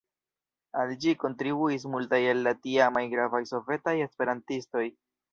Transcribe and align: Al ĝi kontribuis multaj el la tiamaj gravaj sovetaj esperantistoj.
Al 0.83 0.93
ĝi 1.01 1.11
kontribuis 1.23 1.83
multaj 1.95 2.19
el 2.31 2.41
la 2.47 2.53
tiamaj 2.63 3.03
gravaj 3.11 3.41
sovetaj 3.51 3.93
esperantistoj. 4.07 4.87